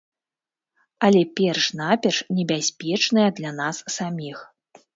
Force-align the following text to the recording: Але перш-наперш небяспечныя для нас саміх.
Але 1.07 1.21
перш-наперш 1.41 2.17
небяспечныя 2.39 3.29
для 3.39 3.55
нас 3.61 3.75
саміх. 4.01 4.37